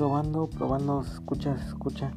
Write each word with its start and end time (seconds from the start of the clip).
Probando, 0.00 0.48
probando, 0.48 1.02
escucha, 1.02 1.58
se 1.58 1.68
escucha. 1.68 2.10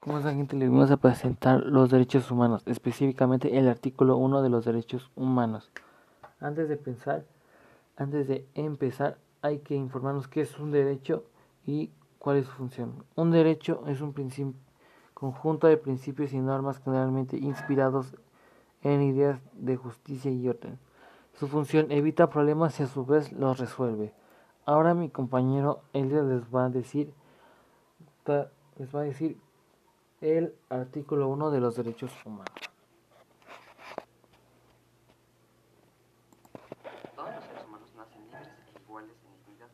Como 0.00 0.18
esa 0.18 0.34
gente 0.34 0.56
le 0.56 0.68
vamos 0.68 0.90
a 0.90 0.96
presentar 0.96 1.60
los 1.60 1.90
derechos 1.90 2.28
humanos, 2.32 2.64
específicamente 2.66 3.56
el 3.56 3.68
artículo 3.68 4.16
1 4.16 4.42
de 4.42 4.48
los 4.48 4.64
derechos 4.64 5.12
humanos. 5.14 5.70
Antes 6.40 6.68
de 6.68 6.76
pensar, 6.76 7.24
antes 7.96 8.26
de 8.26 8.48
empezar, 8.54 9.18
hay 9.42 9.60
que 9.60 9.76
informarnos 9.76 10.26
qué 10.26 10.40
es 10.40 10.58
un 10.58 10.72
derecho 10.72 11.22
y 11.64 11.92
cuál 12.18 12.38
es 12.38 12.46
su 12.46 12.52
función. 12.52 13.04
Un 13.14 13.30
derecho 13.30 13.84
es 13.86 14.00
un 14.00 14.12
conjunto 15.14 15.68
de 15.68 15.76
principios 15.76 16.32
y 16.32 16.40
normas 16.40 16.80
generalmente 16.80 17.36
inspirados 17.36 18.16
en 18.82 19.02
ideas 19.02 19.40
de 19.52 19.76
justicia 19.76 20.32
y 20.32 20.48
orden. 20.48 20.80
Su 21.38 21.46
función 21.46 21.92
evita 21.92 22.28
problemas 22.30 22.80
y 22.80 22.82
a 22.82 22.88
su 22.88 23.06
vez 23.06 23.30
los 23.30 23.60
resuelve. 23.60 24.12
Ahora 24.66 24.92
mi 24.92 25.08
compañero 25.08 25.82
Elia 25.92 26.20
les 26.22 26.42
va 26.52 26.64
a 26.64 26.68
decir 26.68 27.14
les 28.26 28.94
va 28.94 29.00
a 29.00 29.04
decir 29.04 29.38
el 30.20 30.52
artículo 30.68 31.28
1 31.28 31.52
de 31.52 31.60
los 31.60 31.76
derechos 31.76 32.10
humanos. 32.26 32.52
Todos 37.14 37.34
los 37.36 37.44
seres 37.44 37.64
humanos 37.64 37.94
nacen 37.96 38.24
libres 38.26 38.48
e 38.74 38.82
iguales 38.82 39.16
en 39.24 39.32
dignidad 39.46 39.70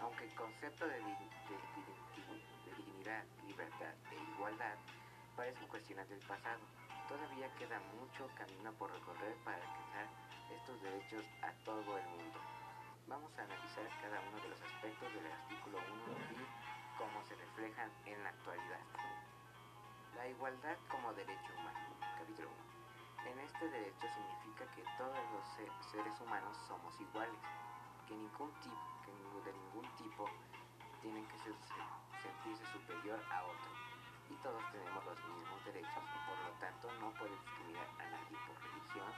Aunque 0.00 0.24
el 0.24 0.34
concepto 0.34 0.88
de, 0.88 0.96
dignidad, 2.76 3.24
libertad 3.46 3.92
e 4.10 4.14
igualdad 4.32 4.74
parecen 5.36 5.68
cuestiones 5.68 6.08
del 6.08 6.20
pasado, 6.20 6.60
todavía 7.08 7.52
queda 7.56 7.78
mucho 8.00 8.26
camino 8.34 8.72
por 8.72 8.90
recorrer 8.90 9.36
para 9.44 9.58
alcanzar 9.58 10.08
estos 10.48 10.80
derechos 10.80 11.26
a 11.42 11.52
todo 11.64 11.98
el 11.98 12.06
mundo. 12.08 12.40
Vamos 13.06 13.30
a 13.36 13.42
analizar 13.42 13.84
cada 14.00 14.18
uno 14.32 14.40
de 14.40 14.48
los 14.48 14.62
aspectos 14.62 15.12
del 15.12 15.26
artículo 15.30 15.76
1 15.76 15.84
y 16.32 16.96
cómo 16.96 17.22
se 17.28 17.36
reflejan 17.36 17.92
en 18.06 18.24
la 18.24 18.30
actualidad. 18.30 18.80
La 20.16 20.26
igualdad 20.26 20.78
como 20.88 21.12
derecho 21.12 21.52
humano. 21.60 22.00
Capítulo 22.16 22.48
1. 22.48 23.30
En 23.30 23.38
este 23.40 23.68
derecho 23.68 24.06
significa 24.08 24.64
que 24.72 24.84
todos 24.96 25.20
los 25.36 25.44
seres 25.92 26.18
humanos 26.18 26.56
somos 26.66 26.98
iguales, 26.98 27.40
que 28.08 28.14
ningún 28.14 28.50
tipo, 28.60 28.91
que 29.02 29.12
de 29.12 29.52
ningún 29.52 29.86
tipo 29.96 30.28
tienen 31.00 31.26
que 31.26 31.38
sentirse 31.38 32.64
superior 32.72 33.20
a 33.30 33.42
otro. 33.44 33.70
Y 34.30 34.34
todos 34.42 34.62
tenemos 34.72 35.04
los 35.04 35.18
mismos 35.28 35.64
derechos, 35.64 36.04
por 36.26 36.38
lo 36.38 36.52
tanto 36.58 36.88
no 37.00 37.10
puede 37.18 37.32
discriminar 37.32 37.86
a 37.98 38.04
nadie 38.06 38.38
por 38.46 38.56
religión, 38.62 39.10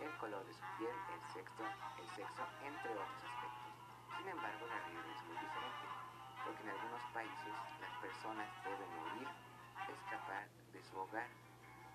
el 0.00 0.12
color 0.18 0.44
de 0.46 0.52
su 0.54 0.64
piel, 0.78 0.94
el 1.12 1.22
sexo, 1.32 1.64
el 1.98 2.08
sexo, 2.14 2.42
entre 2.62 2.92
otros 2.92 3.24
aspectos. 3.24 3.72
Sin 4.18 4.28
embargo, 4.28 4.66
la 4.66 4.78
realidad 4.78 5.08
es 5.16 5.22
muy 5.24 5.36
diferente, 5.40 5.86
porque 6.44 6.62
en 6.62 6.70
algunos 6.70 7.02
países 7.12 7.54
las 7.80 7.94
personas 7.98 8.48
deben 8.64 8.90
morir 9.00 9.28
escapar 9.88 10.48
de 10.72 10.82
su 10.82 10.96
hogar 10.96 11.28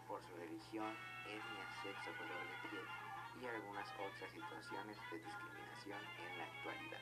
por 0.08 0.22
su 0.24 0.36
religión, 0.36 0.96
etnia, 1.26 1.66
sexo, 1.84 2.12
color 2.18 2.42
de 2.42 2.70
piel 2.70 3.16
y 3.42 3.46
algunas 3.46 3.86
otras 4.02 4.31
situaciones 4.31 4.98
de 5.12 5.20
discriminación 5.20 6.02
en 6.18 6.38
la 6.38 6.44
actualidad. 6.46 7.02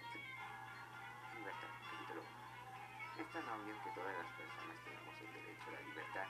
Libertad, 1.31 1.72
capítulo 1.88 2.22
1. 2.22 3.23
Es 3.23 3.28
tan 3.31 3.47
obvio 3.56 3.75
que 3.84 3.91
todas 3.96 4.12
las 4.19 4.31
personas 4.35 4.75
tenemos 4.84 5.16
el 5.16 5.31
derecho 5.31 5.66
a 5.69 5.72
la 5.72 5.81
libertad 5.88 6.28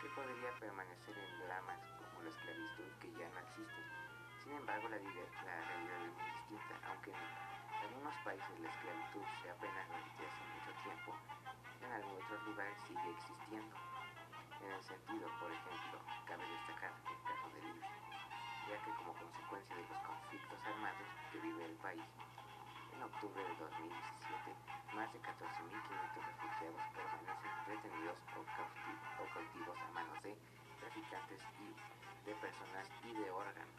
que 0.00 0.08
podría 0.16 0.52
permanecer 0.60 1.18
en 1.18 1.32
dramas 1.44 1.80
como 2.00 2.24
la 2.24 2.30
esclavitud 2.30 2.88
que 3.00 3.12
ya 3.12 3.28
no 3.28 3.38
existe. 3.44 3.82
Sin 4.40 4.52
embargo, 4.56 4.88
la, 4.88 4.96
realidad 4.96 5.98
es 6.00 6.14
muy 6.16 6.30
distinta, 6.40 6.74
aunque 6.88 7.12
en 7.12 7.80
algunos 7.84 8.16
países 8.24 8.60
la 8.60 8.68
esclavitud 8.72 9.24
se 9.44 9.50
apenas 9.50 9.88
desde 9.92 10.24
hace 10.24 10.44
mucho 10.56 10.72
tiempo, 10.88 11.10
en 11.84 11.90
algunos 11.92 12.24
otros 12.24 12.42
lugares 12.48 12.76
sigue 12.88 13.10
existiendo. 13.12 13.76
En 14.64 14.72
el 14.72 14.82
sentido, 14.84 15.28
por 15.36 15.52
ejemplo, 15.52 16.00
cabe 16.24 16.48
destacar 16.48 16.92
el 16.96 17.20
caso 17.28 17.46
de 17.52 17.60
Libia, 17.60 18.13
ya 18.68 18.76
que 18.84 18.90
como 18.96 19.12
consecuencia 19.14 19.76
de 19.76 19.86
los 19.88 20.00
conflictos 20.04 20.58
armados 20.64 21.08
que 21.32 21.38
vive 21.40 21.64
el 21.64 21.76
país, 21.84 22.08
en 22.94 23.02
octubre 23.02 23.42
de 23.42 23.54
2017, 23.56 24.54
más 24.94 25.12
de 25.12 25.18
14.500 25.20 26.24
refugiados 26.24 26.82
permanecen 26.94 27.54
retenidos 27.66 28.18
o, 28.36 28.44
cautivos 29.34 29.78
a 29.78 29.88
manos 29.92 30.22
de 30.22 30.36
traficantes 30.80 31.40
y 31.60 31.68
de 32.24 32.34
personas 32.36 32.86
y 33.04 33.10
de 33.12 33.30
órganos. 33.30 33.78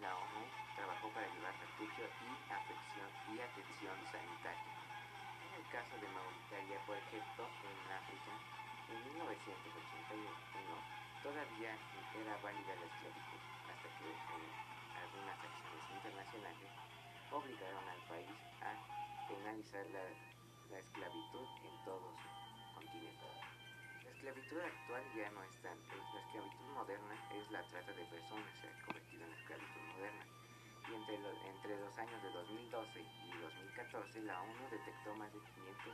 La 0.00 0.14
ONU 0.14 0.42
trabajó 0.76 1.08
para 1.10 1.26
llevar 1.28 1.52
refugio 1.60 2.04
y, 2.04 2.30
afección 2.52 3.08
y 3.32 3.40
atención 3.40 3.96
sanitaria 4.12 4.76
el 5.56 5.66
caso 5.72 5.96
de 5.96 6.08
Mauritania, 6.12 6.78
por 6.84 6.96
ejemplo, 7.00 7.48
en 7.48 7.92
África, 7.92 8.32
en 8.92 8.98
1981 9.16 11.05
todavía 11.26 11.74
era 12.14 12.38
válida 12.38 12.70
la 12.78 12.86
esclavitud, 12.86 13.42
hasta 13.66 13.88
que 13.98 14.06
algunas 14.94 15.38
acciones 15.42 15.86
internacionales 15.90 16.70
obligaron 17.34 17.82
al 17.82 18.02
país 18.06 18.38
a 18.62 18.70
penalizar 19.26 19.82
la, 19.90 20.06
la 20.70 20.78
esclavitud 20.78 21.48
en 21.66 21.74
todo 21.82 22.06
su 22.14 22.30
continente. 22.78 23.26
La 24.06 24.10
esclavitud 24.14 24.60
actual 24.62 25.02
ya 25.18 25.26
no 25.34 25.42
es 25.42 25.54
tan, 25.66 25.74
la 25.82 26.20
esclavitud 26.22 26.66
moderna 26.78 27.14
es 27.34 27.50
la 27.50 27.62
trata 27.74 27.90
de 27.90 28.04
personas, 28.06 28.50
se 28.62 28.70
ha 28.70 28.86
convertido 28.86 29.26
en 29.26 29.32
esclavitud 29.34 29.82
moderna 29.98 30.24
y 30.86 30.94
entre, 30.94 31.16
entre 31.18 31.80
los 31.82 31.98
años 31.98 32.22
de 32.22 32.30
2012 32.30 33.02
y 33.02 33.30
2014 33.42 34.22
la 34.22 34.42
ONU 34.42 34.62
detectó 34.70 35.10
más 35.18 35.32
de 35.34 35.40
500 35.42 35.90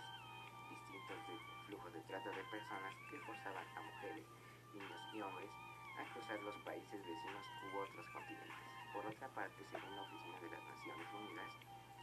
distintos 0.69 1.19
flujos 1.67 1.93
de 1.93 2.01
trata 2.03 2.29
de 2.29 2.45
personas 2.53 2.93
que 3.09 3.17
forzaban 3.25 3.65
a 3.65 3.81
mujeres, 3.81 4.27
niños 4.75 5.03
y 5.13 5.21
hombres 5.21 5.51
a 5.99 6.05
cruzar 6.13 6.41
los 6.41 6.57
países 6.65 7.01
vecinos 7.07 7.47
u 7.63 7.79
otros 7.79 8.07
continentes. 8.11 8.67
Por 8.93 9.07
otra 9.07 9.29
parte, 9.29 9.65
según 9.71 9.97
la 9.97 10.03
Oficina 10.03 10.41
de 10.41 10.51
las 10.51 10.65
Naciones 10.65 11.09
Unidas 11.13 11.53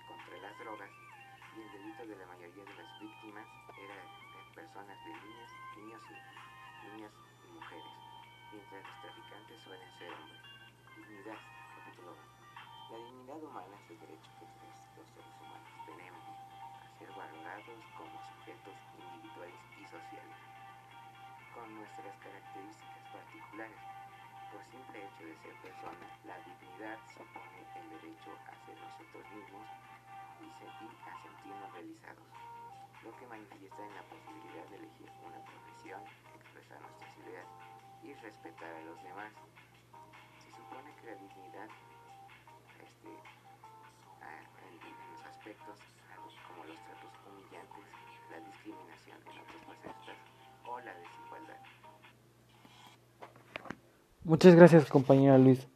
contra 0.08 0.38
las 0.38 0.60
Drogas, 0.60 0.92
y 1.56 1.62
el 1.62 1.72
delito 1.72 2.06
de 2.06 2.16
la 2.16 2.26
mayoría 2.28 2.64
de 2.64 2.76
las 2.76 3.00
víctimas 3.00 3.48
era 3.78 3.96
de 3.96 4.54
personas 4.54 4.98
de 5.06 5.12
niñas, 5.14 5.52
niños 5.78 6.04
y 6.10 6.88
niñas 6.94 7.14
y 7.44 7.52
mujeres, 7.52 7.94
mientras 8.54 8.84
los 8.86 9.02
traficantes 9.02 9.62
suelen 9.64 9.92
ser 9.98 10.14
hombres. 10.14 10.42
Dignidad, 10.96 11.40
capítulo 11.76 12.12
1. 12.14 12.40
La 12.90 12.98
dignidad 12.98 13.44
humana 13.44 13.76
es 13.82 13.90
el 13.90 14.00
derecho 14.00 14.30
que 14.40 14.46
los 14.98 15.08
seres 15.10 15.36
humanos 15.42 15.70
tenemos 15.86 16.24
a 16.24 17.00
ser 17.00 17.10
valorados 17.18 17.82
como 17.98 18.16
sujetos 18.22 18.78
individuales 18.98 19.62
y 19.80 19.84
sociales. 19.86 20.39
Nuestras 21.76 22.16
características 22.18 23.04
particulares. 23.14 23.82
Por 24.52 24.62
simple 24.66 24.98
hecho 25.06 25.24
de 25.26 25.36
ser 25.38 25.54
persona, 25.62 26.06
la 26.26 26.38
dignidad 26.42 26.98
supone 27.14 27.60
el 27.78 27.90
derecho 27.90 28.32
a 28.50 28.54
ser 28.66 28.76
nosotros 28.82 29.26
mismos 29.30 29.68
y, 30.42 30.48
a 30.50 31.14
sentirnos 31.22 31.74
realizados, 31.74 32.30
lo 33.04 33.12
que 33.18 33.28
manifiesta 33.28 33.82
en 33.86 33.96
la 33.96 34.04
posibilidad 34.10 34.66
de 34.70 34.76
elegir 34.78 35.10
una 35.22 35.40
profesión, 35.46 36.02
expresar 36.34 36.82
nuestras 36.82 37.18
ideas 37.18 37.48
y 38.02 38.14
respetar 38.14 38.74
a 38.74 38.84
los 38.84 39.04
demás. 39.04 39.34
Se 40.42 40.50
supone 40.50 40.96
que 40.96 41.06
la 41.06 41.16
dignidad 41.22 41.70
Muchas 54.30 54.54
gracias 54.54 54.86
compañera 54.92 55.40
Luis. 55.40 55.68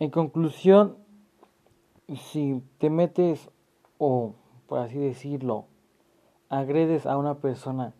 En 0.00 0.10
conclusión, 0.10 0.96
si 2.12 2.60
te 2.78 2.90
metes 2.90 3.48
o, 3.98 4.34
por 4.66 4.80
así 4.80 4.98
decirlo, 4.98 5.66
agredes 6.48 7.06
a 7.06 7.16
una 7.16 7.36
persona 7.36 7.94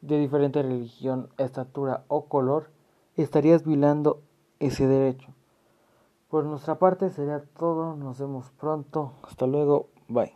de 0.00 0.20
diferente 0.20 0.62
religión, 0.62 1.28
estatura 1.38 2.04
o 2.06 2.26
color, 2.26 2.70
estarías 3.16 3.64
violando 3.64 4.22
ese 4.60 4.86
derecho. 4.86 5.34
Por 6.30 6.44
nuestra 6.44 6.78
parte 6.78 7.10
sería 7.10 7.42
todo, 7.58 7.96
nos 7.96 8.20
vemos 8.20 8.48
pronto, 8.60 9.14
hasta 9.24 9.48
luego, 9.48 9.88
bye. 10.06 10.32